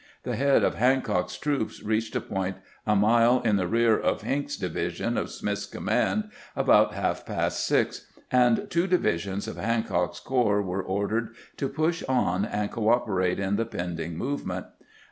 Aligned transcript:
The 0.23 0.35
head 0.35 0.63
of 0.63 0.73
Hancock's 0.73 1.37
troops 1.37 1.83
reached 1.83 2.15
a 2.15 2.21
point 2.21 2.55
a 2.87 2.95
mile 2.95 3.39
in 3.41 3.57
the 3.57 3.67
rear 3.67 3.95
of 3.99 4.23
Hinks's 4.23 4.57
division 4.57 5.15
of 5.15 5.29
Smith's 5.29 5.67
command 5.67 6.31
about 6.55 6.95
half 6.95 7.23
past 7.23 7.63
six, 7.67 8.07
and 8.31 8.65
two 8.71 8.87
divisions 8.87 9.47
of 9.47 9.57
Han 9.57 9.83
cock's 9.83 10.19
corps 10.19 10.63
were 10.63 10.81
ordered 10.81 11.35
to 11.57 11.69
push 11.69 12.01
on 12.09 12.45
and 12.45 12.71
cooperate 12.71 13.39
in 13.39 13.57
the 13.57 13.65
pending 13.67 14.17
movement. 14.17 14.65